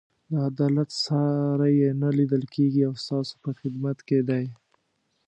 [0.31, 4.45] د عدالت ساری یې نه لیدل کېږي او ستاسو په خدمت کې دی.